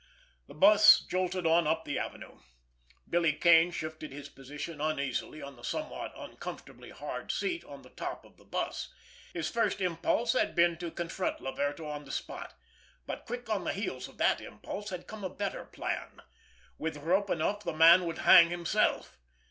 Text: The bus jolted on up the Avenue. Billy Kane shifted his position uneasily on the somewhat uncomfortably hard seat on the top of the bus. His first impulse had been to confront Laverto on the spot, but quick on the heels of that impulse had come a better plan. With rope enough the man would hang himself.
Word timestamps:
The 0.47 0.55
bus 0.55 1.01
jolted 1.01 1.45
on 1.45 1.67
up 1.67 1.85
the 1.85 1.99
Avenue. 1.99 2.39
Billy 3.07 3.33
Kane 3.33 3.69
shifted 3.69 4.11
his 4.11 4.29
position 4.29 4.81
uneasily 4.81 5.43
on 5.43 5.55
the 5.57 5.63
somewhat 5.63 6.11
uncomfortably 6.17 6.89
hard 6.89 7.31
seat 7.31 7.63
on 7.65 7.83
the 7.83 7.91
top 7.91 8.25
of 8.25 8.37
the 8.37 8.43
bus. 8.43 8.91
His 9.31 9.51
first 9.51 9.79
impulse 9.79 10.33
had 10.33 10.55
been 10.55 10.75
to 10.77 10.89
confront 10.89 11.39
Laverto 11.39 11.85
on 11.85 12.05
the 12.05 12.11
spot, 12.11 12.55
but 13.05 13.27
quick 13.27 13.47
on 13.47 13.63
the 13.63 13.73
heels 13.73 14.07
of 14.07 14.17
that 14.17 14.41
impulse 14.41 14.89
had 14.89 15.05
come 15.05 15.23
a 15.23 15.29
better 15.29 15.65
plan. 15.65 16.23
With 16.79 16.97
rope 16.97 17.29
enough 17.29 17.59
the 17.63 17.71
man 17.71 18.03
would 18.05 18.17
hang 18.25 18.49
himself. 18.49 19.19